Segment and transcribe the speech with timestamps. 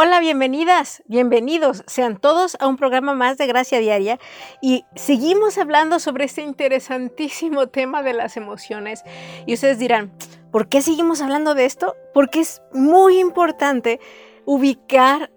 [0.00, 4.20] Hola, bienvenidas, bienvenidos sean todos a un programa más de Gracia Diaria
[4.62, 9.02] y seguimos hablando sobre este interesantísimo tema de las emociones.
[9.44, 10.12] Y ustedes dirán,
[10.52, 11.96] ¿por qué seguimos hablando de esto?
[12.14, 13.98] Porque es muy importante
[14.44, 15.32] ubicar,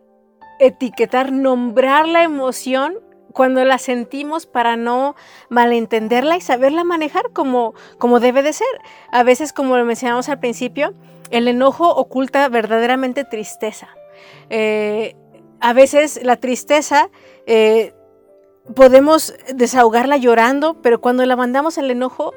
[0.60, 3.00] etiquetar, nombrar la emoción
[3.34, 5.16] cuando la sentimos para no
[5.50, 8.68] malentenderla y saberla manejar como, como debe de ser.
[9.12, 10.94] A veces, como lo mencionamos al principio,
[11.32, 13.90] el enojo oculta verdaderamente tristeza
[14.50, 15.16] eh,
[15.60, 17.10] a veces la tristeza
[17.46, 17.94] eh,
[18.76, 22.34] podemos desahogarla llorando, pero cuando la mandamos el enojo,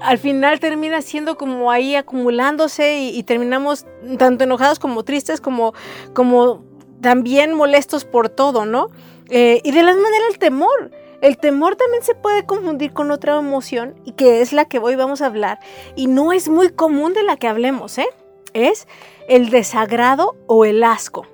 [0.00, 3.86] al final termina siendo como ahí acumulándose y, terminamos
[4.18, 5.74] tanto enojados como tristes, como,
[6.14, 6.64] como
[7.00, 8.88] también molestos por todo, ¿no?
[9.30, 10.90] Eh, y de la manera el temor.
[11.20, 15.20] El temor también se puede confundir con otra emoción que es la que hoy vamos
[15.20, 15.58] a hablar
[15.96, 18.06] y no es muy común de la que hablemos, ¿eh?
[18.54, 18.86] Es
[19.28, 21.26] el desagrado o el asco.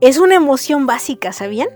[0.00, 1.68] Es una emoción básica, ¿sabían?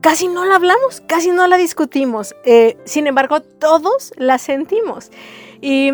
[0.00, 2.34] Casi no la hablamos, casi no la discutimos.
[2.44, 5.10] Eh, sin embargo, todos la sentimos.
[5.60, 5.92] Y,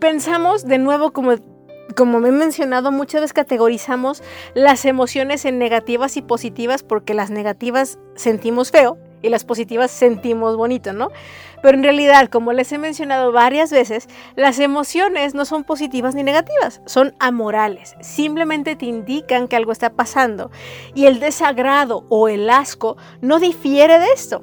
[0.00, 1.34] pensamos de nuevo como
[1.96, 4.22] como me he mencionado, muchas veces categorizamos
[4.54, 10.56] las emociones en negativas y positivas porque las negativas sentimos feo y las positivas sentimos
[10.56, 11.10] bonito, ¿no?
[11.62, 16.24] Pero en realidad, como les he mencionado varias veces, las emociones no son positivas ni
[16.24, 17.94] negativas, son amorales.
[18.00, 20.50] Simplemente te indican que algo está pasando.
[20.94, 24.42] Y el desagrado o el asco no difiere de esto.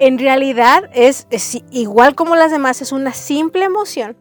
[0.00, 1.26] En realidad es,
[1.70, 4.16] igual como las demás, es una simple emoción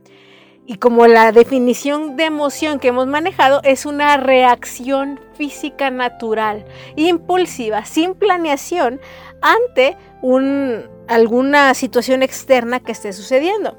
[0.70, 6.64] y como la definición de emoción que hemos manejado es una reacción física natural,
[6.96, 9.02] impulsiva, sin planeación
[9.42, 13.78] ante un, alguna situación externa que esté sucediendo.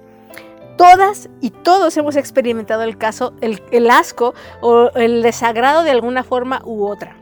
[0.76, 6.25] Todas y todos hemos experimentado el caso, el, el asco o el desagrado de alguna
[6.25, 7.21] forma u otra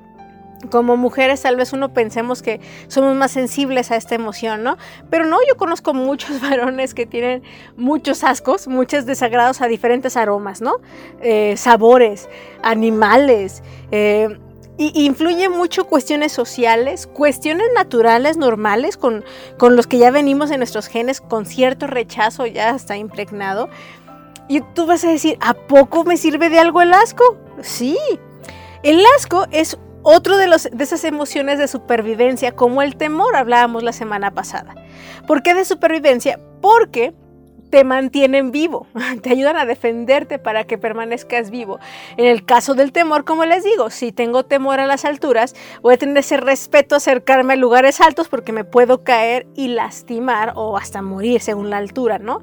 [0.71, 4.77] como mujeres tal vez uno pensemos que somos más sensibles a esta emoción, ¿no?
[5.11, 7.43] Pero no, yo conozco muchos varones que tienen
[7.77, 10.77] muchos ascos, muchos desagrados a diferentes aromas, ¿no?
[11.21, 12.29] Eh, sabores,
[12.63, 14.39] animales, eh,
[14.79, 19.25] y influye mucho cuestiones sociales, cuestiones naturales, normales, con,
[19.59, 23.69] con los que ya venimos en nuestros genes con cierto rechazo, ya está impregnado.
[24.49, 27.37] Y tú vas a decir, ¿a poco me sirve de algo el asco?
[27.61, 27.99] Sí.
[28.85, 33.83] El asco es otro de, los, de esas emociones de supervivencia, como el temor, hablábamos
[33.83, 34.75] la semana pasada.
[35.27, 36.39] ¿Por qué de supervivencia?
[36.63, 37.13] Porque
[37.71, 38.87] te mantienen vivo,
[39.23, 41.79] te ayudan a defenderte para que permanezcas vivo.
[42.17, 45.95] En el caso del temor, como les digo, si tengo temor a las alturas, voy
[45.95, 50.53] a tener ese respeto a acercarme a lugares altos porque me puedo caer y lastimar
[50.57, 52.43] o hasta morir según la altura, ¿no?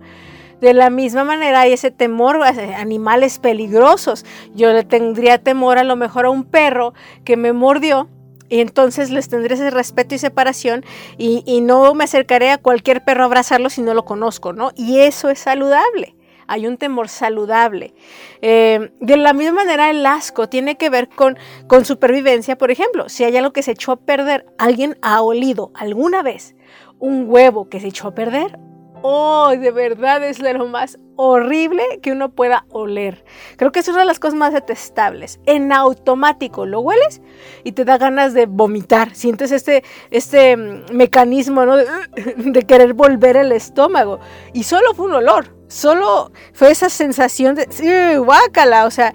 [0.62, 2.50] De la misma manera hay ese temor a
[2.80, 4.26] animales peligrosos.
[4.56, 6.94] Yo le tendría temor a lo mejor a un perro
[7.26, 8.10] que me mordió
[8.50, 10.84] y entonces les tendré ese respeto y separación
[11.18, 14.72] y, no me acercaré a cualquier perro a abrazarlo si no lo conozco, ¿no?
[14.76, 16.16] Y eso es saludable.
[16.48, 17.96] Hay un temor saludable.
[18.42, 22.56] Eh, de la misma manera, el asco tiene que ver con, con supervivencia.
[22.56, 26.56] Por ejemplo, si hay algo que se echó a perder, alguien ha olido alguna vez
[27.00, 28.60] un huevo que se echó a perder
[29.08, 33.24] Oh, de verdad es lo más horrible que uno pueda oler.
[33.56, 35.40] Creo que es una de las cosas más detestables.
[35.46, 37.22] En automático lo hueles
[37.64, 39.14] y te da ganas de vomitar.
[39.14, 41.78] Sientes este, este mm, mecanismo ¿no?
[42.16, 44.20] de, querer volver el estómago.
[44.54, 45.56] Y solo fue un olor.
[45.68, 48.86] Solo fue esa sensación de guácala.
[48.86, 49.14] O sea,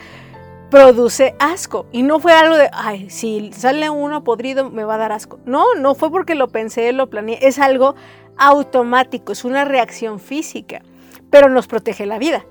[0.70, 1.86] produce asco.
[1.92, 5.40] Y no fue algo de, ay, si sale uno podrido me va a dar asco.
[5.44, 7.40] No, no fue porque lo pensé, lo planeé.
[7.42, 7.96] Es algo
[8.36, 10.82] automático, es una reacción física,
[11.30, 12.44] pero nos protege la vida.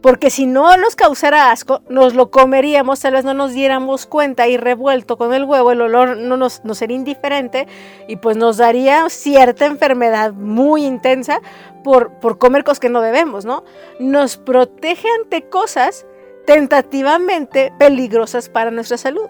[0.00, 4.46] Porque si no nos causara asco, nos lo comeríamos, tal vez no nos diéramos cuenta
[4.46, 7.66] y revuelto con el huevo, el olor no nos, sería indiferente
[8.06, 11.40] y pues nos daría cierta enfermedad muy intensa
[11.82, 13.64] por, por comer cosas que no debemos, ¿no?
[13.98, 16.06] Nos protege ante cosas
[16.46, 19.28] tentativamente peligrosas para nuestra salud.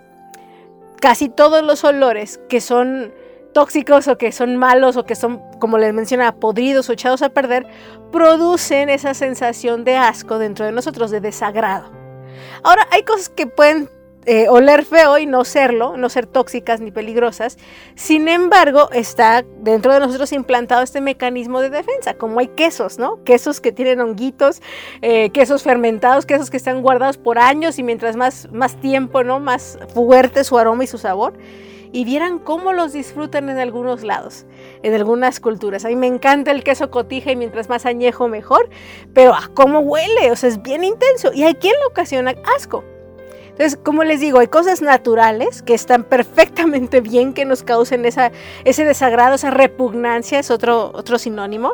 [1.01, 3.15] Casi todos los olores que son
[3.53, 7.31] tóxicos o que son malos o que son, como les mencionaba, podridos o echados a
[7.31, 7.67] perder,
[8.13, 11.91] producen esa sensación de asco dentro de nosotros, de desagrado.
[12.63, 13.89] Ahora, hay cosas que pueden
[14.31, 17.57] eh, oler feo y no serlo, no ser tóxicas ni peligrosas.
[17.95, 23.25] Sin embargo, está dentro de nosotros implantado este mecanismo de defensa, como hay quesos, ¿no?
[23.25, 24.61] Quesos que tienen honguitos,
[25.01, 29.41] eh, quesos fermentados, quesos que están guardados por años y mientras más, más tiempo, ¿no?
[29.41, 31.33] Más fuerte su aroma y su sabor.
[31.93, 34.47] Y vieran cómo los disfrutan en algunos lados,
[34.83, 35.85] en algunas culturas.
[35.85, 38.69] A mí me encanta el queso cotija y mientras más añejo mejor,
[39.15, 40.31] pero ¿a cómo huele?
[40.31, 41.33] O sea, es bien intenso.
[41.33, 42.85] Y hay quien le ocasiona asco.
[43.59, 48.31] Entonces, como les digo, hay cosas naturales que están perfectamente bien que nos causen esa,
[48.65, 51.73] ese desagrado, esa repugnancia, es otro, otro sinónimo.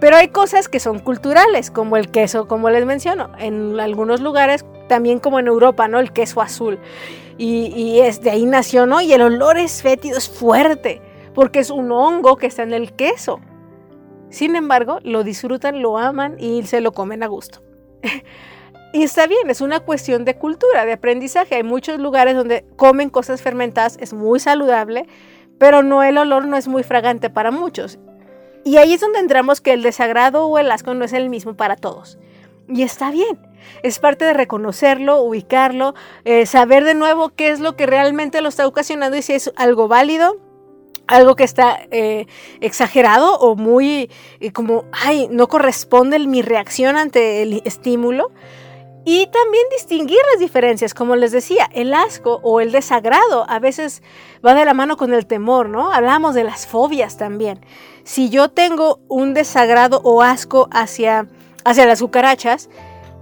[0.00, 3.30] Pero hay cosas que son culturales, como el queso, como les menciono.
[3.38, 6.00] En algunos lugares, también como en Europa, ¿no?
[6.00, 6.80] El queso azul.
[7.40, 9.00] Y, es, de ahí nació, ¿no?
[9.00, 11.00] Y el olor es fétido, es fuerte,
[11.34, 13.40] porque es un hongo que está en el queso.
[14.28, 17.62] Sin embargo, lo disfrutan, lo aman y se lo comen a gusto.
[18.90, 21.56] Y está bien, es una cuestión de cultura, de aprendizaje.
[21.56, 25.06] Hay muchos lugares donde comen cosas fermentadas, es muy saludable,
[25.58, 27.98] pero no el olor no es muy fragante para muchos.
[28.64, 31.54] Y ahí es donde entramos que el desagrado o el asco no es el mismo
[31.54, 32.18] para todos.
[32.68, 33.38] Y está bien,
[33.82, 35.94] es parte de reconocerlo, ubicarlo,
[36.24, 39.52] eh, saber de nuevo qué es lo que realmente lo está ocasionando y si es
[39.56, 40.36] algo válido,
[41.06, 42.26] algo que está eh,
[42.60, 44.10] exagerado o muy
[44.40, 48.30] eh, como, ay, no corresponde mi reacción ante el estímulo
[49.10, 54.02] y también distinguir las diferencias, como les decía, el asco o el desagrado a veces
[54.44, 55.92] va de la mano con el temor, ¿no?
[55.94, 57.64] Hablamos de las fobias también.
[58.04, 61.26] Si yo tengo un desagrado o asco hacia,
[61.68, 62.70] hacia las cucarachas,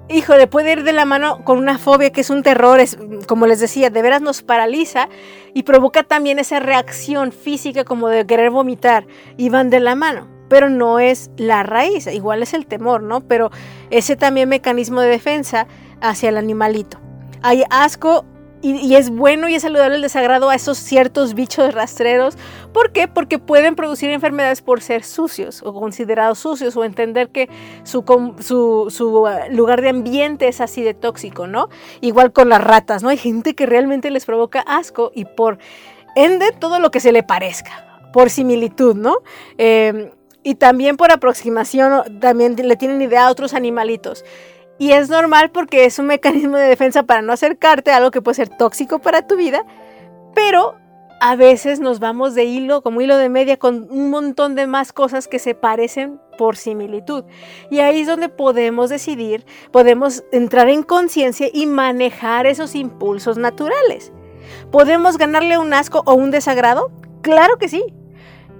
[0.08, 2.96] híjole, puede ir de la mano con una fobia que es un terror, es,
[3.26, 5.08] como les decía, de veras nos paraliza
[5.52, 9.06] y provoca también esa reacción física como de querer vomitar
[9.36, 13.20] y van de la mano pero no es la raíz, igual es el temor, ¿no?
[13.20, 13.50] Pero
[13.90, 15.66] ese también mecanismo de defensa
[16.00, 16.98] hacia el animalito.
[17.42, 18.24] Hay asco
[18.62, 22.36] y, es bueno y es saludable el desagrado a esos ciertos bichos rastreros.
[22.72, 23.06] ¿Por qué?
[23.06, 27.48] Porque pueden producir enfermedades por ser sucios o considerados sucios o entender que
[27.84, 28.04] su,
[28.40, 31.68] su, su uh, lugar de ambiente es así de tóxico, ¿no?
[32.00, 33.10] Igual con las ratas, ¿no?
[33.10, 35.58] Hay gente que realmente les provoca asco y por
[36.14, 39.18] ende todo lo que se le parezca, por similitud, ¿no?
[39.58, 40.12] Eh,
[40.42, 44.24] y también por aproximación, también le tienen idea a otros animalitos.
[44.78, 48.22] Y es normal porque es un mecanismo de defensa para no acercarte a algo que
[48.22, 49.64] puede ser tóxico para tu vida,
[50.34, 50.76] pero
[51.20, 54.92] a veces nos vamos de hilo, como hilo de media, con un montón de más
[54.92, 57.24] cosas que se parecen por similitud.
[57.70, 64.12] Y ahí es donde podemos decidir, podemos entrar en conciencia y manejar esos impulsos naturales.
[64.70, 66.90] ¿Podemos ganarle un asco o un desagrado?
[67.22, 67.82] Claro que sí,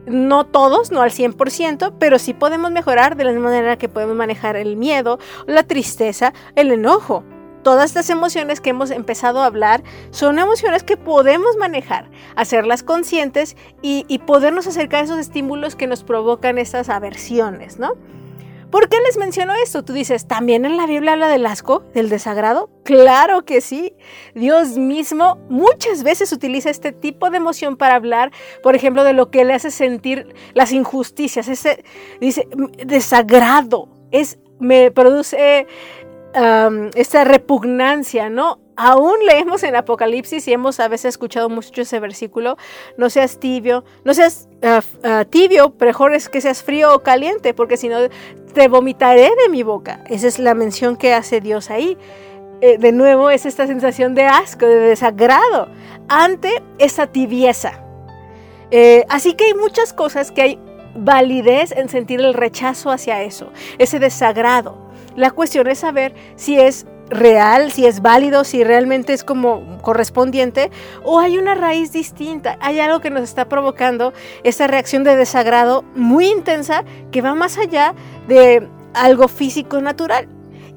[0.07, 4.57] no todos, no al 100%, pero sí podemos mejorar de la manera que podemos manejar
[4.57, 7.25] el miedo, la tristeza, el enojo.
[7.63, 13.57] Todas estas emociones que hemos empezado a hablar son emociones que podemos manejar, hacerlas conscientes
[13.83, 17.95] y, y podernos acercar a esos estímulos que nos provocan esas aversiones, ¿no?
[18.71, 19.85] ¿Por qué les menciono esto?
[19.85, 22.69] Tú dices, ¿también en la Biblia habla del asco, del desagrado?
[22.85, 23.95] Claro que sí.
[24.35, 28.33] Dios mismo muchas veces utiliza este tipo de emoción para hablar,
[28.63, 31.49] por ejemplo, de lo que le hace sentir las injusticias.
[31.49, 31.85] Ese,
[32.21, 32.49] dice,
[32.85, 35.67] desagrado, es, me produce
[36.95, 38.59] esta repugnancia, ¿no?
[38.77, 42.59] Aún leemos en Apocalipsis y hemos a veces escuchado mucho ese versículo,
[42.99, 47.55] no seas tibio, no seas ah, ah, tibio, mejor es que seas frío o caliente,
[47.55, 47.97] porque si no
[48.57, 50.01] te vomitaré de mi boca.
[50.09, 51.99] Esa es la mención que hace Dios ahí.
[52.63, 55.69] Eh, de nuevo es esta sensación de asco, de desagrado
[56.09, 57.83] ante esa tibieza.
[58.71, 60.59] Eh, así que hay muchas cosas que hay
[60.95, 64.79] validez en sentir el rechazo hacia eso, ese desagrado.
[65.17, 70.71] La cuestión es saber si es real, si es válido, si realmente es como correspondiente
[71.05, 74.13] o hay una raíz distinta, hay algo que nos está provocando
[74.45, 77.95] esa reacción de desagrado muy intensa que va más allá
[78.29, 80.29] de algo físico natural.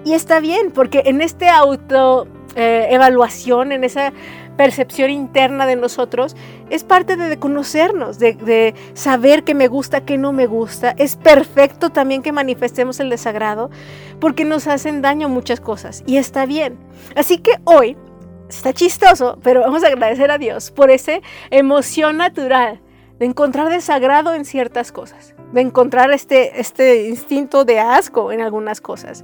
[0.05, 4.13] Y está bien, porque en este auto eh, evaluación, en esa
[4.59, 6.35] percepción interna de nosotros,
[6.69, 10.93] es parte de conocernos, de, saber qué me gusta, qué no me gusta.
[10.97, 13.69] Es perfecto también que manifestemos el desagrado,
[14.19, 16.77] porque nos hacen daño muchas cosas y está bien.
[17.15, 17.95] Así que hoy
[18.49, 22.81] está chistoso, pero vamos a agradecer a Dios por esa emoción natural
[23.17, 28.81] de encontrar desagrado en ciertas cosas, de encontrar este, este instinto de asco en algunas
[28.81, 29.23] cosas.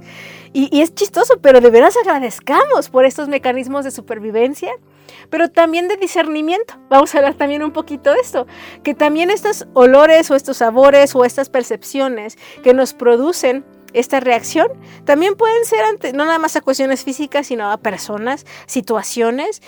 [0.54, 4.72] Y, y, es chistoso, pero de veras agradezcamos por estos mecanismos de supervivencia
[5.30, 6.74] pero también de discernimiento.
[6.88, 8.46] Vamos a hablar también un poquito de esto,
[8.82, 14.68] que también estos olores o estos sabores o estas percepciones que nos producen esta reacción,
[15.04, 19.62] también pueden ser ante, no nada más a cuestiones físicas, sino a personas, situaciones.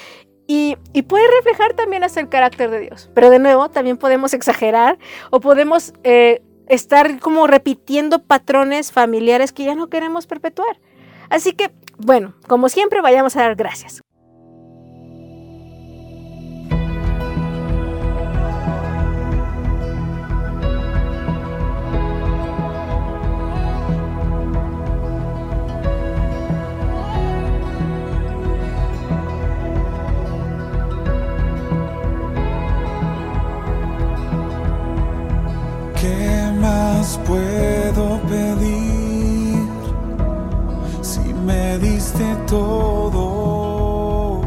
[0.47, 0.77] Y,
[1.09, 3.11] puede reflejar también hasta el carácter de Dios.
[3.15, 4.99] Pero de nuevo, también podemos exagerar
[5.31, 10.81] o podemos eh, estar como repitiendo patrones familiares que ya no queremos perpetuar.
[11.29, 14.03] Así que, bueno, como siempre, vayamos a dar gracias.
[37.27, 39.69] Puedo pedir
[41.01, 44.43] si me diste todo?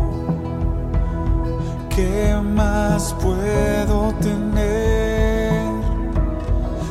[1.89, 5.61] ¿Qué más puedo tener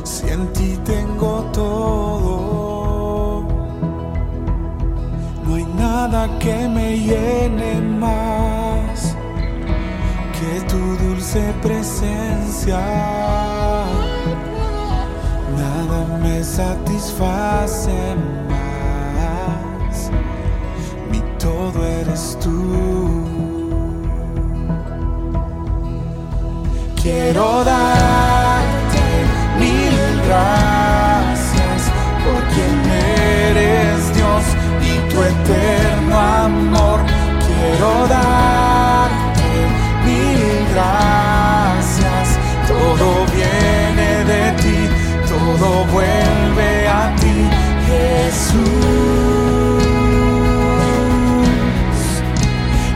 [0.03, 3.43] si en ti tengo todo?
[5.45, 9.15] No hay nada que me llene más
[10.37, 12.79] que tu dulce presencia
[16.43, 18.15] satisface
[18.49, 20.09] más.
[21.11, 23.25] Mi todo eres tú.
[27.01, 29.03] Quiero darte
[29.59, 31.81] mil gracias
[32.23, 32.75] por quien
[33.49, 34.43] eres Dios
[34.81, 36.99] y tu eterno amor.
[37.45, 39.51] Quiero darte
[40.05, 42.39] mil gracias.
[42.67, 43.80] Todo ti
[45.61, 47.47] todo vuelve a ti,
[47.87, 48.61] Jesús.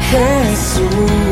[0.09, 1.24] Jesús.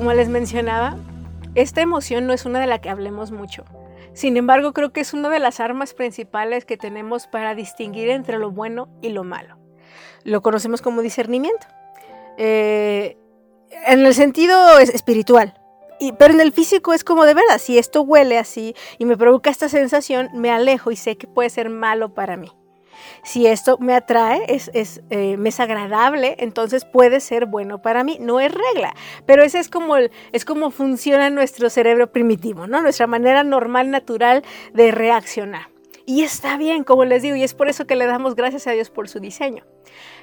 [0.00, 0.96] Como les mencionaba,
[1.54, 3.66] esta emoción no es una de la que hablemos mucho.
[4.14, 8.38] Sin embargo, creo que es una de las armas principales que tenemos para distinguir entre
[8.38, 9.58] lo bueno y lo malo.
[10.24, 11.66] Lo conocemos como discernimiento.
[12.38, 13.18] Eh,
[13.88, 15.60] en el sentido espiritual.
[15.98, 19.18] Y, pero en el físico es como de verdad, si esto huele así y me
[19.18, 22.50] provoca esta sensación, me alejo y sé que puede ser malo para mí.
[23.22, 28.04] Si esto me atrae, es, es eh, me es agradable, entonces puede ser bueno para
[28.04, 28.18] mí.
[28.20, 28.94] No es regla,
[29.26, 32.80] pero ese es como, el, es como funciona nuestro cerebro primitivo, ¿no?
[32.82, 34.42] Nuestra manera normal, natural
[34.72, 35.68] de reaccionar.
[36.06, 38.72] Y está bien, como les digo, y es por eso que le damos gracias a
[38.72, 39.64] Dios por su diseño.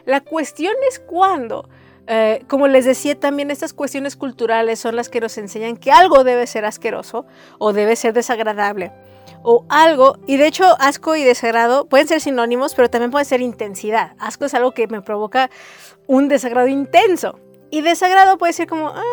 [0.06, 1.70] La cuestión es cuando
[2.08, 6.24] eh, como les decía, también estas cuestiones culturales son las que nos enseñan que algo
[6.24, 7.26] debe ser asqueroso
[7.60, 8.94] o debe ser desagradable
[9.44, 13.42] o algo, y de hecho asco y desagrado pueden ser sinónimos, pero también puede ser
[13.42, 14.14] intensidad.
[14.20, 15.50] Asco es algo que me provoca
[16.08, 17.40] un desagrado intenso
[17.70, 19.04] y desagrado puede ser como, ah,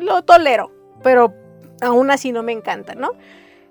[0.00, 1.34] lo tolero, pero
[1.80, 3.12] aún así no me encanta, ¿no?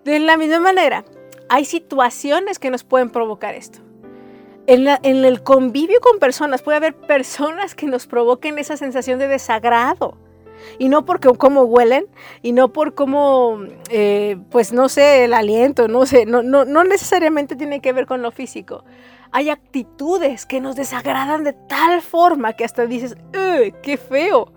[0.04, 1.06] De la misma manera,
[1.50, 3.88] hay situaciones que nos pueden provocar esto
[4.68, 10.18] en, el convivio con personas puede haber personas que nos provoquen esa sensación de desagrado.
[10.80, 12.06] Y no por cómo huelen,
[12.42, 13.60] y no por cómo,
[13.90, 18.06] eh, pues no sé, el aliento, no sé, no, no, no necesariamente tiene que ver
[18.06, 18.84] con lo físico.
[19.32, 24.52] Hay actitudes que nos desagradan de tal forma que hasta dices, ¡qué feo!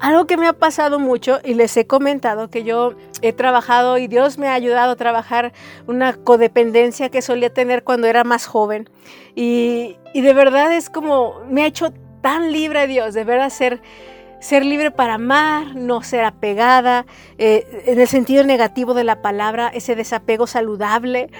[0.00, 4.06] Algo que me ha pasado mucho y les he comentado que yo he trabajado y
[4.06, 5.52] Dios me ha ayudado a trabajar
[5.86, 8.90] una codependencia que solía tener cuando era más joven.
[9.34, 13.80] Y, de verdad es como me ha hecho tan libre Dios, de verdad ser,
[14.44, 17.06] ser libre para amar, no ser apegada,
[17.38, 21.30] eh, en el sentido negativo de la palabra, ese desapego saludable.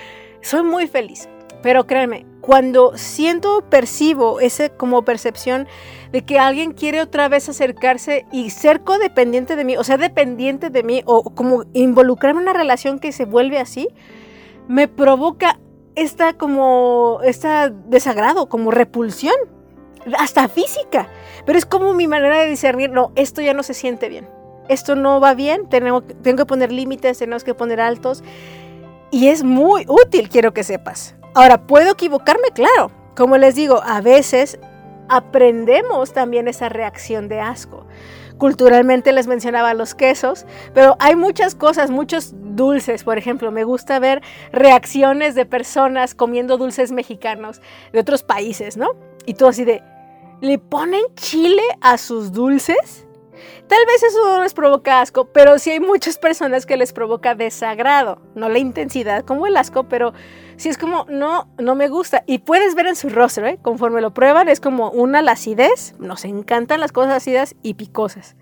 [0.41, 1.29] Soy muy feliz.
[1.63, 5.69] Pero créanme, cuando siento, percibo ese como percepción
[6.13, 10.71] de que alguien quiere otra vez acercarse y ser codependiente de mí, o sea, dependiente
[10.71, 13.89] de mí, o como involucrarme en una relación que se vuelve así,
[14.67, 15.59] me provoca
[15.95, 19.35] esta como, esta desagrado, como repulsión,
[20.19, 21.09] hasta física.
[21.47, 24.29] Pero es como mi manera de discernir, no, esto ya no se siente bien.
[24.69, 28.25] Esto no va bien, tengo, tengo que poner límites, tenemos que poner altos.
[29.11, 31.15] Y es muy útil, quiero que sepas.
[31.35, 32.49] Ahora, ¿puedo equivocarme?
[32.55, 32.91] Claro.
[33.15, 34.59] Como les digo, a veces
[35.09, 37.87] aprendemos también esa reacción de asco.
[38.39, 44.01] Culturalmente les mencionaba los quesos, pero hay muchas cosas, muchos dulces, por ejemplo, me gusta
[44.01, 47.61] ver reacciones de personas comiendo dulces mexicanos
[47.93, 48.97] de otros países, ¿no?
[49.25, 49.83] Y todo así de,
[50.45, 53.07] ¿le ponen chile a sus dulces?
[53.67, 57.35] Tal vez eso no les provoca asco, pero sí hay muchas personas que les provoca
[57.35, 58.21] desagrado.
[58.35, 60.13] No la intensidad como el asco, pero
[60.57, 62.25] sí es como, no, no me gusta.
[62.27, 63.59] Y puedes ver en su rostro, ¿eh?
[63.63, 65.95] conforme lo prueban, es como una la acidez.
[65.99, 68.37] Nos encantan las cosas ácidas y picosas.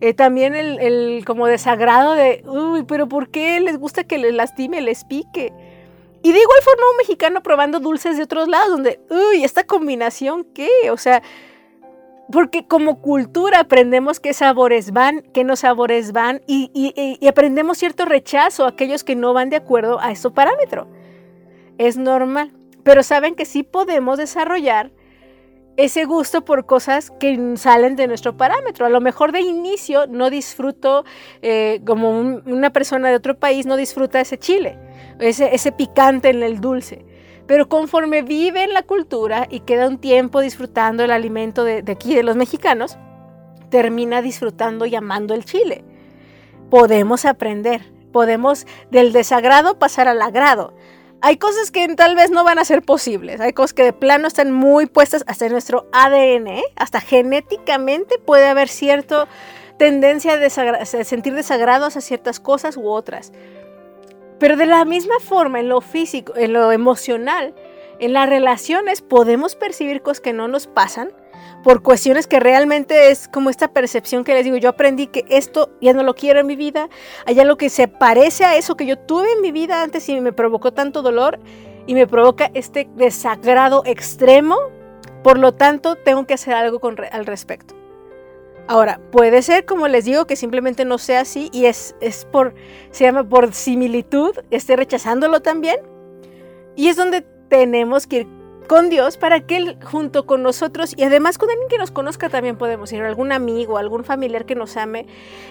[0.00, 4.32] Eh, también el, el, como desagrado de, uy, pero ¿por qué les gusta que les
[4.32, 5.52] lastime, les pique?
[6.24, 10.44] Y de igual forma un mexicano probando dulces de otros lados, donde, uy, esta combinación,
[10.54, 10.70] ¿qué?
[10.90, 11.22] O sea,
[12.32, 18.64] porque como cultura aprendemos qué sabores van, qué no sabores van y, aprendemos cierto rechazo
[18.64, 20.88] a aquellos que no van de acuerdo a ese parámetro.
[21.76, 22.52] Es normal,
[22.84, 24.92] pero saben que sí podemos desarrollar
[25.76, 28.86] ese gusto por cosas que salen de nuestro parámetro.
[28.86, 31.04] A lo mejor de inicio no disfruto,
[31.42, 34.78] eh, como una persona de otro país no disfruta ese chile,
[35.18, 37.04] ese, ese picante en el dulce
[37.46, 42.14] pero conforme vive en la cultura y queda un tiempo disfrutando el alimento de, aquí,
[42.14, 42.96] de los mexicanos,
[43.70, 45.84] termina disfrutando y amando el chile.
[46.70, 50.74] Podemos aprender, podemos del desagrado pasar al agrado.
[51.20, 54.28] Hay cosas que tal vez no van a ser posibles, hay cosas que de plano
[54.28, 56.64] están muy puestas hasta en nuestro ADN, ¿eh?
[56.76, 59.26] hasta genéticamente puede haber cierta
[59.78, 63.32] tendencia a sentir desagrados a ciertas cosas u otras.
[64.38, 67.54] Pero de la misma forma, en lo físico, en lo emocional,
[68.00, 71.10] en las relaciones podemos percibir cosas que no nos pasan
[71.62, 75.70] por cuestiones que realmente es como esta percepción que les digo, yo aprendí que esto
[75.80, 76.90] ya no lo quiero en mi vida,
[77.24, 80.20] hay algo que se parece a eso que yo tuve en mi vida antes y
[80.20, 81.38] me provocó tanto dolor
[81.86, 84.58] y me provoca este desagrado extremo,
[85.22, 87.74] por lo tanto tengo que hacer algo con, al respecto.
[88.66, 92.54] Ahora, puede ser, como les digo, que simplemente no sea así y es, es por,
[92.90, 95.76] se llama por similitud, esté rechazándolo también.
[96.74, 98.26] Y es donde tenemos que ir
[98.66, 102.30] con Dios para que Él junto con nosotros y además con alguien que nos conozca
[102.30, 105.06] también podemos ir, algún amigo, algún familiar que nos ame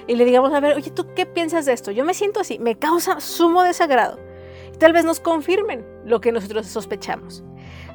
[0.08, 1.92] y le digamos, a ver, oye, ¿tú qué piensas de esto?
[1.92, 4.18] Yo me siento así, me causa sumo desagrado.
[4.80, 7.44] Tal vez nos confirmen lo que nosotros sospechamos.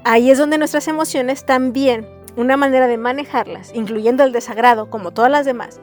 [0.05, 2.07] Ahí es donde nuestras emociones también
[2.39, 5.81] una manera de manejarlas, incluyendo el desagrado, como todas las demás,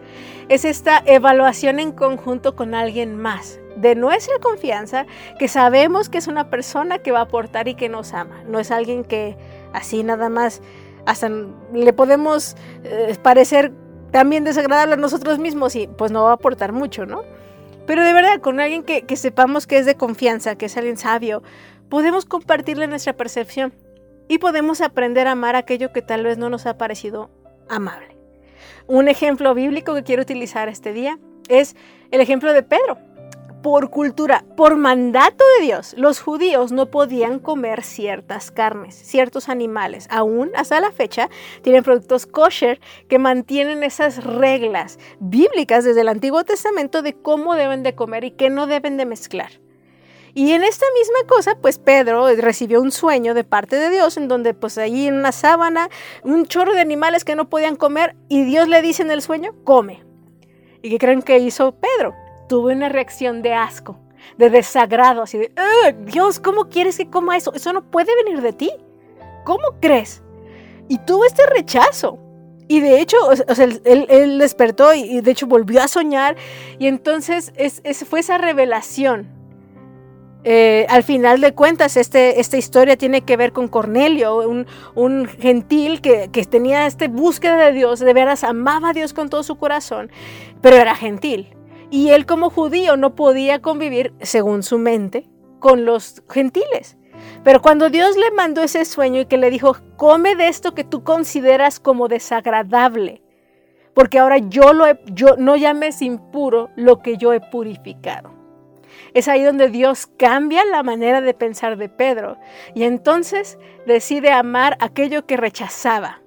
[0.47, 5.05] es esta evaluación en conjunto con alguien más, de nuestra confianza,
[5.37, 8.41] que sabemos que es una persona que va a aportar y que nos ama.
[8.47, 9.37] No es alguien que
[9.73, 10.61] así nada más,
[11.05, 11.29] hasta
[11.73, 13.73] le podemos eh, parecer
[14.11, 17.23] también desagradable a nosotros mismos y pues no va a aportar mucho, ¿no?
[17.85, 20.95] Pero de verdad, con alguien que, que sepamos que es de confianza, que es alguien
[20.95, 21.43] sabio,
[21.89, 23.73] podemos compartirle nuestra percepción
[24.27, 27.29] y podemos aprender a amar aquello que tal vez no nos ha parecido
[27.69, 28.17] amable.
[28.87, 31.17] Un ejemplo bíblico que quiero utilizar este día
[31.49, 31.75] es
[32.11, 32.97] el ejemplo de Pedro.
[33.63, 40.07] Por cultura, por mandato de Dios, los judíos no podían comer ciertas carnes, ciertos animales.
[40.11, 41.31] Aún hasta la fecha
[41.63, 47.81] tienen productos kosher que mantienen esas reglas bíblicas desde el Antiguo Testamento de cómo deben
[47.81, 49.64] de comer y qué no deben de mezclar.
[50.37, 54.27] Y en esta misma cosa, pues Pedro recibió un sueño de parte de Dios en
[54.27, 55.89] donde pues ahí en una sábana,
[56.23, 59.55] un chorro de animales que no podían comer y Dios le dice en el sueño,
[59.63, 60.03] come.
[60.81, 62.13] ¿Y qué creen que hizo Pedro?
[62.49, 63.97] Tuvo una reacción de asco,
[64.37, 65.53] de desagrado, así de,
[66.03, 67.53] Dios, ¿cómo quieres que coma eso?
[67.53, 68.71] Eso no puede venir de ti.
[69.45, 70.21] ¿Cómo crees?
[70.89, 72.19] Y tuvo este rechazo.
[72.67, 76.35] Y de hecho, o sea, él, despertó y, de hecho volvió a soñar.
[76.77, 79.34] Y entonces es, fue esa revelación
[80.47, 86.01] eh, al final de cuentas, este, esta historia tiene que ver con Cornelio, un, gentil
[86.01, 90.11] que, tenía esta búsqueda de Dios, de veras amaba a Dios con todo su corazón,
[90.61, 91.57] pero era gentil.
[91.89, 95.27] Y él como judío no podía convivir, según su mente,
[95.57, 96.95] con los gentiles.
[97.43, 100.83] Pero cuando Dios le mandó ese sueño y que le dijo, come de esto que
[100.83, 103.23] tú consideras como desagradable,
[103.95, 108.34] porque ahora yo, lo yo no llames impuro lo que yo he purificado.
[109.13, 112.37] Es ahí donde Dios cambia la manera de pensar de Pedro
[112.73, 116.21] y entonces decide amar aquello que rechazaba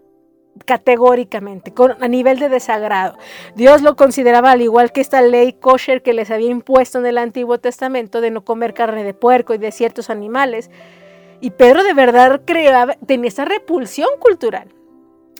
[0.64, 3.16] categóricamente, a nivel de desagrado.
[3.54, 7.18] Dios lo consideraba al igual que esta ley kosher que les había impuesto en el
[7.18, 10.70] Antiguo Testamento de no comer carne de puerco y de ciertos animales.
[11.40, 14.74] Y Pedro de verdad creaba, tenía esa repulsión cultural.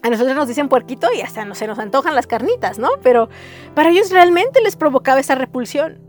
[0.03, 2.91] A nosotros nos dicen puerquito y hasta no se nos antojan las carnitas, ¿no?
[3.03, 3.29] Pero
[3.75, 6.08] para ellos realmente les provocaba esa repulsión.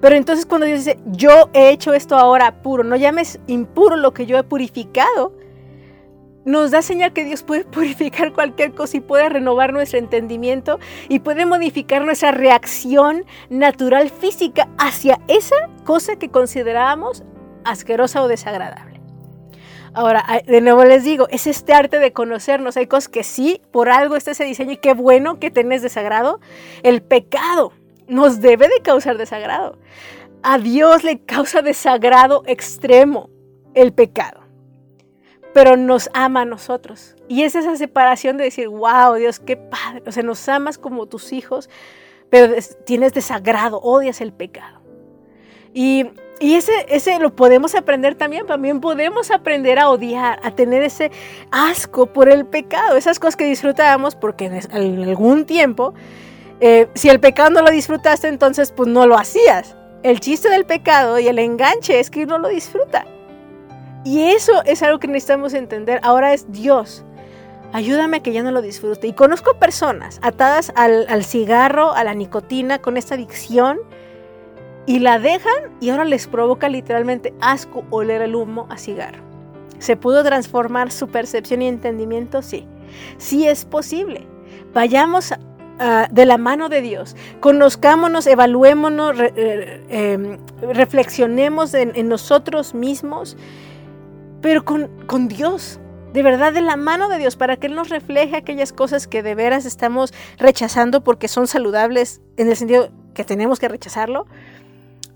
[0.00, 4.14] Pero entonces cuando Dios dice, yo he hecho esto ahora puro, no llames impuro lo
[4.14, 5.34] que yo he purificado,
[6.44, 11.20] nos da señal que Dios puede purificar cualquier cosa y puede renovar nuestro entendimiento y
[11.20, 17.24] puede modificar nuestra reacción natural física hacia esa cosa que considerábamos
[17.64, 19.00] asquerosa o desagradable.
[19.92, 22.76] Ahora, de nuevo les digo, es este arte de conocernos.
[22.76, 26.40] Hay cosas que sí, por algo está ese diseño y qué bueno que tenés desagrado.
[26.84, 27.72] El pecado
[28.10, 29.78] nos debe de causar desagrado.
[30.42, 33.30] A Dios le causa desagrado extremo
[33.74, 34.40] el pecado,
[35.54, 37.16] pero nos ama a nosotros.
[37.28, 40.02] Y es esa separación de decir, wow, Dios, qué padre.
[40.06, 41.70] O sea, nos amas como tus hijos,
[42.30, 44.80] pero tienes desagrado, odias el pecado.
[45.72, 46.06] Y,
[46.40, 48.46] y ese, ese lo podemos aprender también.
[48.46, 51.12] También podemos aprender a odiar, a tener ese
[51.52, 52.96] asco por el pecado.
[52.96, 55.94] Esas cosas que disfrutábamos porque en algún tiempo
[56.60, 59.76] eh, si el pecado no lo disfrutaste, entonces pues no lo hacías.
[60.02, 63.06] El chiste del pecado y el enganche es que uno lo disfruta.
[64.04, 66.00] Y eso es algo que necesitamos entender.
[66.02, 67.04] Ahora es Dios.
[67.72, 69.06] Ayúdame a que ya no lo disfrute.
[69.06, 73.78] Y conozco personas atadas al, al cigarro, a la nicotina, con esta adicción,
[74.86, 79.22] y la dejan y ahora les provoca literalmente asco oler el humo a cigarro.
[79.78, 82.42] ¿Se pudo transformar su percepción y entendimiento?
[82.42, 82.66] Sí.
[83.18, 84.26] Sí es posible.
[84.74, 85.32] Vayamos
[85.82, 87.16] Ah, de la mano de Dios.
[87.40, 90.38] Conozcámonos, evaluémonos, eh, em,
[90.74, 93.38] reflexionemos en, nosotros mismos,
[94.42, 95.80] pero con, con Dios.
[96.12, 99.22] De verdad, de la mano de Dios, para que Él nos refleje aquellas cosas que
[99.22, 104.26] de veras estamos rechazando porque son saludables en el sentido que tenemos que rechazarlo,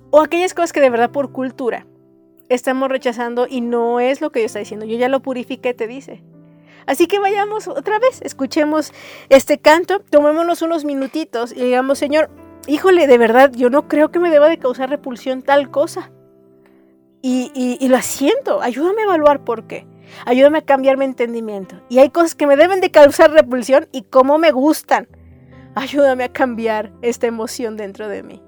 [0.08, 1.84] o aquellas cosas que de verdad por cultura
[2.48, 4.86] estamos rechazando y no es lo que Dios está diciendo.
[4.86, 6.22] Yo ya lo purifiqué, te dice.
[6.86, 8.92] Así que vayamos otra vez, escuchemos
[9.28, 12.30] este canto, tomémonos unos minutitos y digamos, Señor,
[12.66, 16.10] híjole, de verdad, yo no creo que me deba de causar repulsión tal cosa.
[17.26, 19.86] Y, lo siento, ayúdame a evaluar por qué.
[20.26, 21.80] Ayúdame a cambiar mi entendimiento.
[21.88, 25.08] Y hay cosas que me deben de causar repulsión y cómo me gustan.
[25.74, 28.42] Ayúdame a cambiar esta emoción dentro de mí.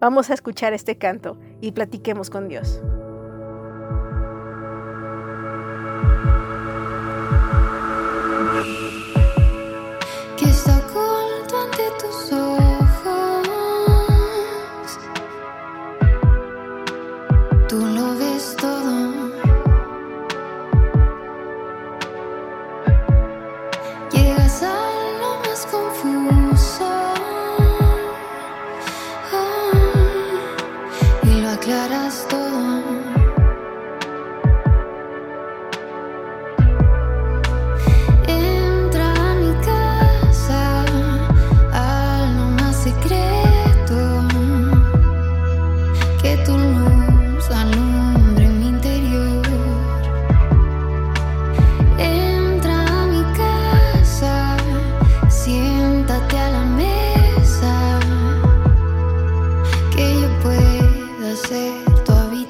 [0.00, 2.80] Vamos a escuchar este canto y platiquemos con Dios.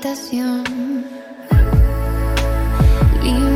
[0.02, 0.64] habitación.
[3.22, 3.51] Libre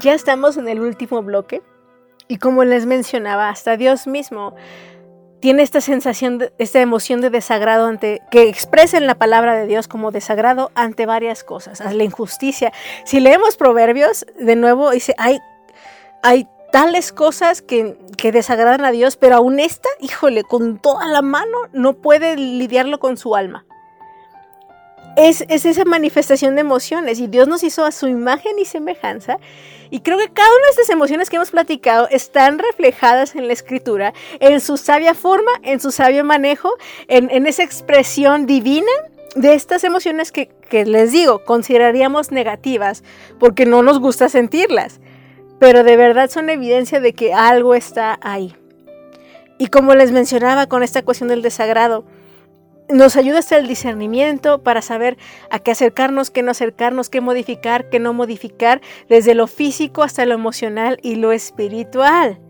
[0.00, 1.62] Ya estamos en el último bloque
[2.26, 4.54] y como les mencionaba, hasta Dios mismo
[5.40, 9.88] tiene esta sensación, esta emoción de desagrado ante, que expresa en la palabra de Dios
[9.88, 12.72] como desagrado ante varias cosas, la injusticia.
[13.04, 15.38] Si leemos Proverbios, de nuevo dice, hay,
[16.22, 21.20] hay tales cosas que, que desagradan a Dios, pero aún esta, híjole, con toda la
[21.20, 23.66] mano no puede lidiarlo con su alma.
[25.20, 29.38] Es, es esa manifestación de emociones y Dios nos hizo a su imagen y semejanza
[29.90, 33.52] y creo que cada una de estas emociones que hemos platicado están reflejadas en la
[33.52, 36.72] escritura, en su sabia forma, en su sabio manejo,
[37.08, 38.90] en, en esa expresión divina
[39.34, 43.02] de estas emociones que, que les digo, consideraríamos negativas
[43.38, 45.00] porque no nos gusta sentirlas,
[45.58, 48.54] pero de verdad son evidencia de que algo está ahí.
[49.58, 52.04] Y como les mencionaba con esta cuestión del desagrado,
[52.92, 55.16] nos ayuda hasta el discernimiento para saber
[55.50, 60.26] a qué acercarnos, qué no acercarnos, qué modificar, qué no modificar, desde lo físico hasta
[60.26, 62.40] lo emocional y lo espiritual.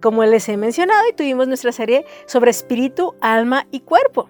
[0.00, 4.28] Como les he mencionado y tuvimos nuestra serie sobre espíritu, alma y cuerpo.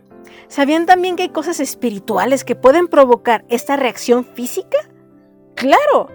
[0.49, 4.79] ¿Sabían también que hay cosas espirituales que pueden provocar esta reacción física?
[5.55, 6.09] Claro,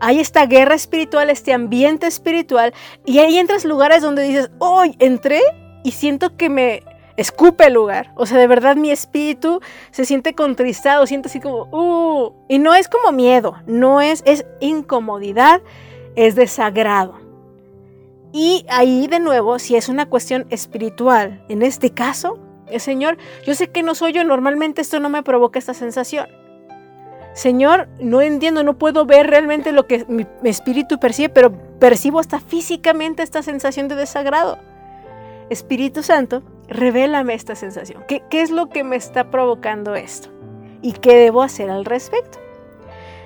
[0.00, 5.40] hay esta guerra espiritual, este ambiente espiritual, y ahí entras lugares donde dices, hoy entré
[5.84, 6.82] y siento que me
[7.18, 8.12] escupe el lugar.
[8.14, 12.74] O sea, de verdad mi espíritu se siente contristado, siente así como, uh, y no
[12.74, 15.60] es como miedo, no es, es incomodidad,
[16.14, 17.18] es desagrado.
[18.32, 22.38] Y ahí de nuevo, si es una cuestión espiritual, en este caso,
[22.70, 26.28] el Señor, yo sé que no soy yo, normalmente esto no me provoca esta sensación.
[27.32, 32.20] Señor, no entiendo, no puedo ver realmente lo que mi, mi espíritu percibe, pero percibo
[32.20, 34.58] hasta físicamente esta sensación de desagrado.
[35.48, 38.04] Espíritu Santo, revélame esta sensación.
[38.06, 40.30] ¿Qué, ¿Qué, es lo que me está provocando esto?
[40.82, 42.38] ¿Y qué debo hacer al respecto?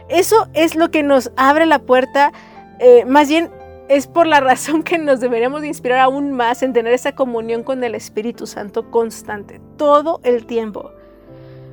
[0.08, 2.32] Eso es lo que nos abre la puerta,
[2.78, 3.50] eh, más bien
[3.88, 7.62] es por la razón que nos deberíamos de inspirar aún más en tener esa comunión
[7.62, 10.90] con el Espíritu Santo constante, todo el tiempo.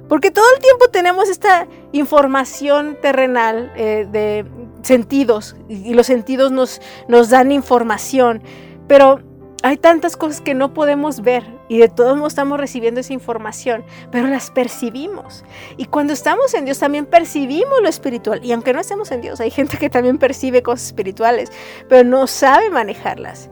[0.07, 4.43] Porque todo el tiempo tenemos esta información terrenal eh, de
[4.81, 8.41] sentidos y los sentidos nos, nos dan información,
[8.87, 9.21] pero
[9.63, 13.83] hay tantas cosas que no podemos ver y de todos modos estamos recibiendo esa información,
[14.11, 15.43] pero las percibimos.
[15.77, 18.43] Y cuando estamos en Dios también percibimos lo espiritual.
[18.43, 21.51] Y aunque no estemos en Dios, hay gente que también percibe cosas espirituales,
[21.87, 23.49] pero no sabe manejarlas.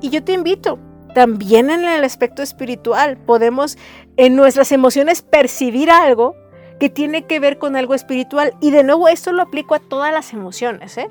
[0.00, 0.78] Y yo te invito,
[1.14, 3.76] también en el aspecto espiritual, podemos
[4.16, 6.36] en nuestras emociones percibir algo
[6.78, 8.54] que tiene que ver con algo espiritual.
[8.60, 10.96] Y de nuevo, esto lo aplico a todas las emociones.
[10.96, 11.10] ¿eh?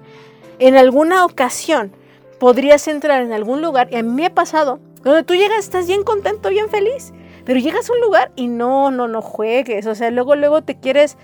[0.60, 1.92] En alguna ocasión,
[2.40, 5.88] podrías entrar en algún lugar, y a mí me ha pasado, donde tú llegas, estás
[5.88, 7.14] bien contento, bien feliz,
[7.46, 10.80] pero llegas a un lugar y no, no, no juegues, o sea, luego, luego te
[10.80, 11.18] quieres,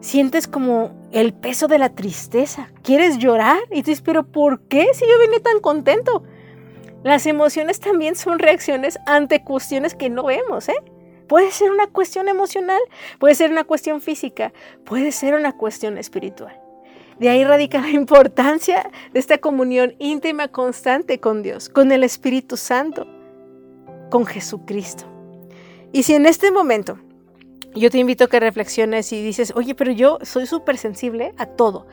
[0.00, 4.88] sientes como el peso de la tristeza, quieres llorar y tú dices, pero ¿por qué
[4.94, 6.24] si yo vine tan contento?
[7.02, 10.82] Las emociones también son reacciones ante cuestiones que no vemos, ¿eh?
[11.28, 12.80] Puede ser una cuestión emocional,
[13.18, 14.52] puede ser una cuestión física,
[14.84, 16.59] puede ser una cuestión espiritual.
[17.20, 22.56] De ahí radica la importancia de esta comunión íntima constante con Dios, con el Espíritu
[22.56, 23.06] Santo,
[24.10, 25.04] con Jesucristo.
[25.92, 26.98] Y si en este momento
[27.74, 31.46] yo te invito a que reflexiones y dices, oye, pero yo soy súper sensible a
[31.46, 31.86] todo,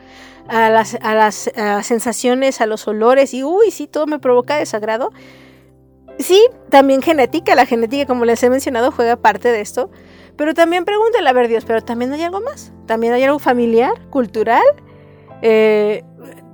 [0.48, 1.52] a las,
[1.84, 5.12] sensaciones, a los olores, y uy, sí, todo me provoca desagrado.
[6.18, 9.92] Sí, también genética, la genética, como les he mencionado, juega parte de esto,
[10.36, 13.94] pero también pregúntale a ver Dios, pero también hay algo más, también hay algo familiar,
[14.10, 14.64] cultural,
[15.42, 16.04] eh,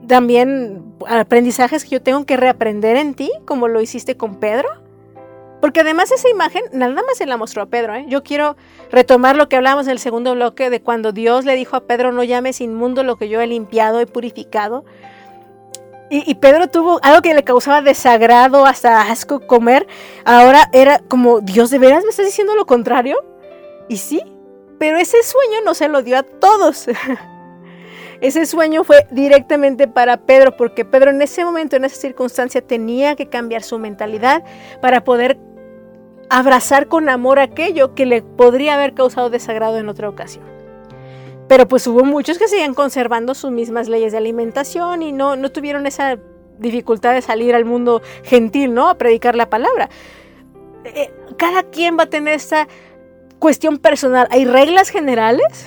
[0.08, 4.70] también aprendizajes que yo tengo que reaprender en ti, como lo hiciste con Pedro.
[5.62, 7.96] Porque además esa imagen nada más se la mostró a Pedro.
[7.96, 8.06] ¿eh?
[8.10, 8.58] Yo quiero
[8.92, 12.12] retomar lo que hablamos en el segundo bloque de cuando Dios le dijo a Pedro,
[12.12, 14.84] no llames inmundo lo que yo he limpiado y purificado.
[16.10, 19.88] Y, y, Pedro tuvo algo que le causaba desagrado, hasta asco comer.
[20.26, 23.24] Ahora era como, Dios, ¿de veras me estás diciendo lo contrario?
[23.88, 24.22] Y sí,
[24.78, 26.88] pero ese sueño no se lo dio a todos.
[28.24, 33.18] Ese sueño fue directamente para Pedro, porque Pedro en ese momento, en esa circunstancia, tenía
[33.18, 34.46] que cambiar su mentalidad
[34.82, 35.38] para poder
[36.30, 40.46] abrazar con amor aquello que le podría haber causado desagrado en otra ocasión.
[41.50, 45.52] Pero pues hubo muchos que seguían conservando sus mismas leyes de alimentación y no, no
[45.52, 46.18] tuvieron esa
[46.60, 48.88] dificultad de salir al mundo gentil, ¿no?
[48.88, 49.90] A predicar la palabra.
[50.86, 52.70] Eh, cada quien va a tener esta
[53.38, 54.30] cuestión personal.
[54.32, 55.66] Hay reglas generales,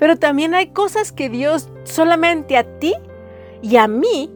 [0.00, 2.94] pero también hay cosas que Dios solamente a ti
[3.62, 4.32] y a mí,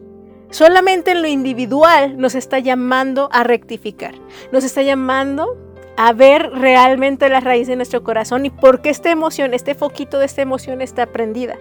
[0.51, 4.13] solamente en lo individual, nos está llamando a rectificar.
[4.53, 5.57] Nos está llamando
[5.97, 10.19] a ver realmente la raíz de nuestro corazón y por qué esta emoción, este foquito
[10.19, 11.55] de esta emoción está prendida.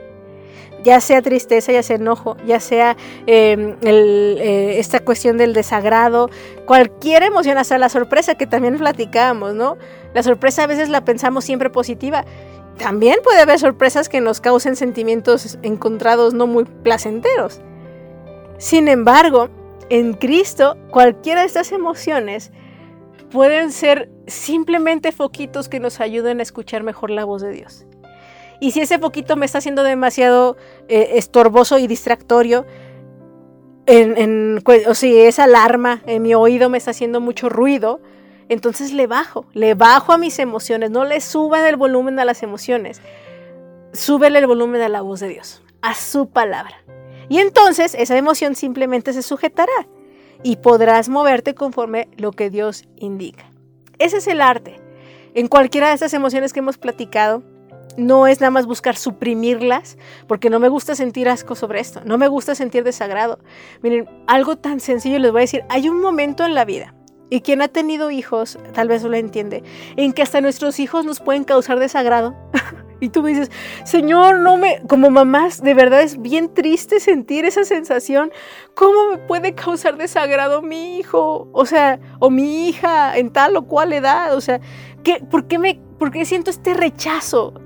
[0.82, 6.28] Ya sea tristeza, ya sea enojo, ya sea em, eh, esta cuestión del desagrado,
[6.66, 9.78] cualquier emoción, hasta la sorpresa que también platicamos, ¿no?
[10.12, 12.26] La sorpresa a veces la pensamos siempre positiva.
[12.78, 17.60] También puede haber sorpresas que nos causen sentimientos encontrados no muy placenteros.
[18.58, 19.48] Sin embargo,
[19.90, 22.52] en Cristo, cualquiera de estas emociones
[23.30, 27.86] pueden ser simplemente foquitos que nos ayuden a escuchar mejor la voz de Dios.
[28.60, 30.56] Y si ese foquito me está haciendo demasiado
[30.88, 32.64] eh, estorboso y distractorio,
[34.86, 38.00] o si esa alarma en mi oído me está haciendo mucho ruido,
[38.48, 42.42] entonces le bajo, le bajo a mis emociones, no le suban el volumen a las
[42.42, 43.00] emociones,
[43.92, 46.76] súbele el volumen a la voz de Dios, a su palabra.
[47.28, 49.88] Y entonces esa emoción simplemente se sujetará
[50.42, 53.50] y podrás moverte conforme lo que Dios indica.
[53.98, 54.80] Ese es el arte.
[55.34, 57.42] En cualquiera de estas emociones que hemos platicado,
[57.96, 62.18] no es nada más buscar suprimirlas, porque no me gusta sentir asco sobre esto, no
[62.18, 63.38] me gusta sentir desagrado.
[63.82, 66.94] Miren, algo tan sencillo les voy a decir, hay un momento en la vida,
[67.30, 69.62] y quien ha tenido hijos tal vez lo entiende,
[69.96, 72.34] en que hasta nuestros hijos nos pueden causar desagrado.
[73.00, 73.50] Y tú dices,
[73.84, 78.32] Señor, no me, como mamás, de verdad es bien triste sentir esa sensación.
[78.74, 81.48] ¿Cómo me puede causar desagrado mi hijo?
[81.52, 84.34] O sea, o mi hija en tal o cual edad.
[84.34, 84.60] O sea,
[85.02, 87.60] ¿qué, por, qué me, ¿por qué siento este rechazo?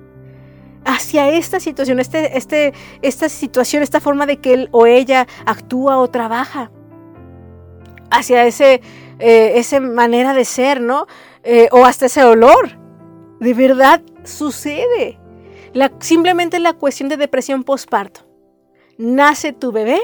[0.84, 5.98] hacia esta situación, este, este, esta situación, esta forma de que él o ella actúa
[5.98, 6.70] o trabaja,
[8.11, 8.80] hacia ese,
[9.18, 11.06] eh, esa manera de ser, ¿no?
[11.42, 12.78] Eh, o hasta ese olor.
[13.40, 15.18] De verdad sucede.
[16.00, 18.22] Simplemente la cuestión de depresión postparto.
[18.96, 20.00] Nace tu bebé,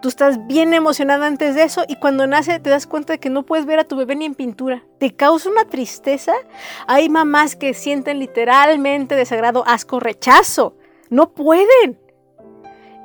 [0.00, 3.30] tú estás bien emocionada antes de eso y cuando nace te das cuenta de que
[3.30, 4.84] no puedes ver a tu bebé ni en pintura.
[4.98, 6.34] Te causa una tristeza.
[6.88, 10.76] Hay mamás que sienten literalmente desagrado, asco, rechazo.
[11.08, 12.00] No pueden.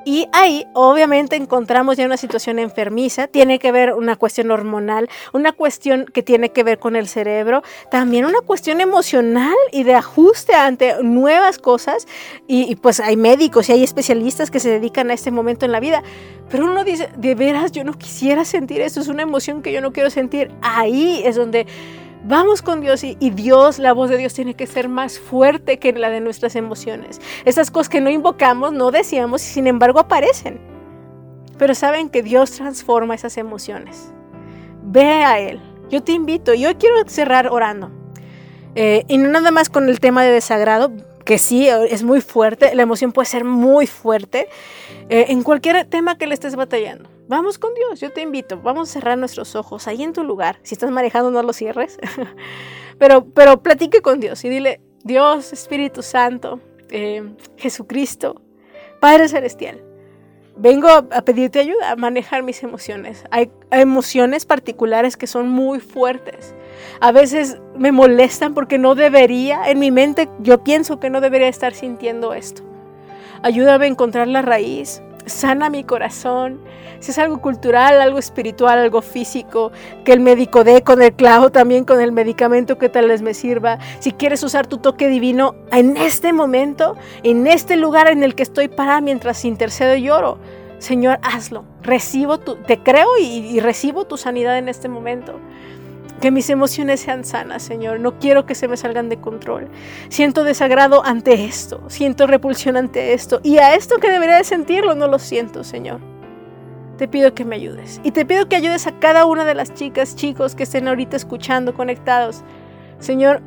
[0.03, 5.51] Y ahí obviamente encontramos ya una situación enfermiza, tiene que ver una cuestión hormonal, una
[5.51, 10.53] cuestión que tiene que ver con el cerebro, también una cuestión emocional y de ajuste
[10.53, 12.07] ante nuevas cosas.
[12.47, 15.79] Y, pues hay médicos y hay especialistas que se dedican a este momento en la
[15.79, 16.03] vida.
[16.49, 19.81] Pero uno dice, de veras, yo no quisiera sentir eso, es una emoción que yo
[19.81, 20.51] no quiero sentir.
[20.61, 21.67] Ahí es donde
[22.23, 25.91] Vamos con Dios y, Dios, la voz de Dios tiene que ser más fuerte que
[25.93, 27.19] la de nuestras emociones.
[27.45, 30.59] Esas cosas que no invocamos, no decíamos y sin embargo aparecen.
[31.57, 34.13] Pero saben que Dios transforma esas emociones.
[34.83, 35.59] Ve a Él.
[35.89, 37.91] Yo te invito, yo quiero cerrar orando.
[38.75, 40.91] Eh, y no nada más con el tema de desagrado,
[41.25, 44.47] que sí, es muy fuerte, la emoción puede ser muy fuerte,
[45.09, 47.09] eh, en cualquier tema que le estés batallando.
[47.31, 50.59] Vamos con Dios, yo te invito, vamos a cerrar nuestros ojos ahí en tu lugar.
[50.63, 51.97] Si estás manejando, no los cierres,
[52.97, 56.59] pero, pero platique con Dios y dile, Dios, Espíritu Santo,
[56.89, 57.23] eh,
[57.55, 58.41] Jesucristo,
[58.99, 59.81] Padre Celestial,
[60.57, 63.23] vengo a pedirte ayuda a manejar mis emociones.
[63.31, 66.53] Hay emociones particulares que son muy fuertes.
[66.99, 71.47] A veces me molestan porque no debería, en mi mente yo pienso que no debería
[71.47, 72.63] estar sintiendo esto.
[73.41, 76.59] Ayúdame a encontrar la raíz, sana mi corazón.
[76.99, 79.71] Si es algo cultural, algo espiritual, algo físico,
[80.05, 83.33] que el médico dé con el clavo, también con el medicamento que tal vez me
[83.33, 83.79] sirva.
[83.99, 88.43] Si quieres usar tu toque divino en este momento, en este lugar en el que
[88.43, 90.37] estoy parada mientras intercedo y lloro,
[90.79, 91.63] Señor, hazlo.
[91.83, 95.39] Recibo tu, te creo y recibo tu sanidad en este momento.
[96.21, 97.99] Que mis emociones sean sanas, Señor.
[97.99, 99.69] No quiero que se me salgan de control.
[100.09, 101.83] Siento desagrado ante esto.
[101.87, 103.41] Siento repulsión ante esto.
[103.41, 105.99] Y a esto que debería de sentirlo, no lo siento, Señor.
[106.99, 107.99] Te pido que me ayudes.
[108.03, 111.17] Y te pido que ayudes a cada una de las chicas, chicos que estén ahorita
[111.17, 112.43] escuchando, conectados.
[112.99, 113.41] Señor,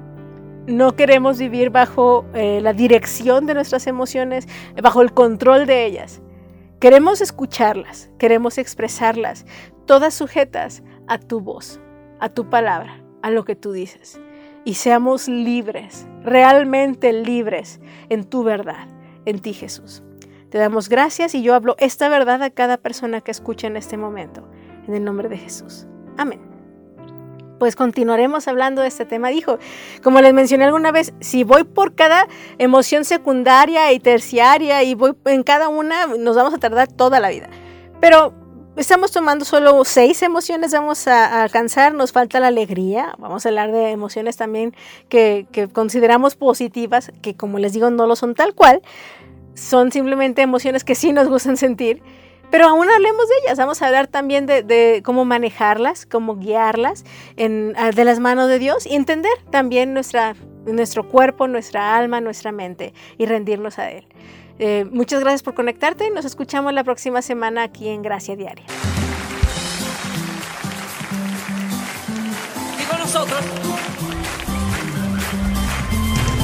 [0.67, 4.49] no queremos vivir bajo eh, la dirección de nuestras emociones,
[4.83, 6.23] bajo el control de ellas.
[6.81, 9.47] Queremos escucharlas, queremos expresarlas,
[9.87, 11.81] todas sujetas a tu voz
[12.21, 14.21] a tu palabra, a lo que tú dices.
[14.65, 18.89] Y seamos libres, realmente libres en tu verdad,
[19.27, 20.03] en ti Jesús.
[20.55, 23.97] Te damos gracias y yo hablo esta verdad a cada persona que escuche en este
[23.97, 24.49] momento.
[24.87, 25.87] En el nombre de Jesús.
[26.17, 26.41] Amén.
[27.59, 29.31] Pues continuaremos hablando de este tema.
[29.31, 29.59] Dijo,
[30.03, 35.15] como les mencioné alguna vez, si voy por cada emoción secundaria y terciaria y voy
[35.25, 37.49] en cada una, nos vamos a tardar toda la vida.
[38.01, 38.35] Pero
[38.77, 43.73] estamos tomando solo seis emociones, vamos a, alcanzar, nos falta la alegría, vamos a hablar
[43.73, 44.75] de emociones también
[45.09, 48.83] que, consideramos positivas, que como les digo no lo son tal cual,
[49.55, 52.03] son simplemente emociones que sí nos gustan sentir,
[52.51, 57.05] Pero aún hablemos de ellas, vamos a hablar también de, cómo manejarlas, cómo guiarlas
[57.37, 62.93] de las manos de Dios y entender también nuestra, nuestro cuerpo, nuestra alma, nuestra mente
[63.19, 64.07] y rendirnos a Él.
[64.59, 66.11] Eh, muchas gracias por conectarte.
[66.11, 68.65] Nos escuchamos la próxima semana aquí en Gracia Diaria.
[72.81, 73.41] Y con nosotros.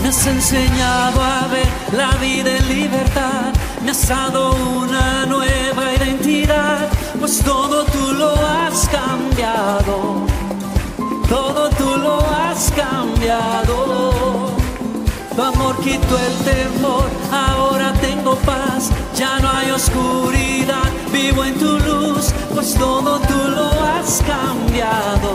[0.03, 3.53] Me has enseñado a ver la vida en libertad.
[3.85, 6.89] Me has dado una nueva identidad.
[7.19, 10.27] Pues todo tú lo has cambiado.
[11.29, 14.20] Todo tú lo has cambiado
[15.41, 21.78] tu amor quitó el temor, ahora tengo paz, ya no hay oscuridad, vivo en tu
[21.78, 25.30] luz, pues todo tú lo has cambiado,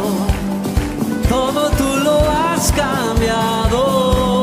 [1.28, 4.35] todo tú lo has cambiado.